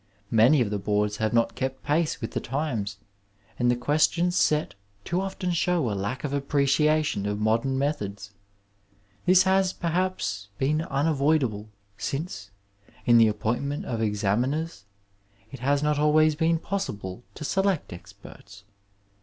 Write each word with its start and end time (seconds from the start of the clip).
Many 0.31 0.61
of 0.61 0.71
the 0.71 0.79
boards 0.79 1.17
have 1.17 1.31
not 1.31 1.53
kept 1.53 1.83
pace 1.83 2.19
with 2.21 2.31
the 2.31 2.39
times, 2.39 2.97
and 3.59 3.69
the 3.69 3.75
ques 3.75 4.09
tions 4.09 4.35
set 4.35 4.73
too 5.05 5.21
often 5.21 5.51
show 5.51 5.91
a 5.91 5.93
lack 5.93 6.23
of 6.23 6.33
appreciation 6.33 7.27
of 7.27 7.39
modem 7.39 7.77
methods. 7.77 8.31
This 9.27 9.43
has, 9.43 9.73
perhaps, 9.73 10.49
been 10.57 10.81
unavoidable 10.81 11.69
since, 11.99 12.49
in 13.05 13.19
the 13.19 13.27
appointment 13.27 13.85
of 13.85 14.01
examiners, 14.01 14.85
it 15.51 15.59
has 15.59 15.83
not 15.83 15.99
always 15.99 16.33
been 16.33 16.57
possible 16.57 17.23
to 17.35 17.43
select 17.45 17.93
experts. 17.93 18.63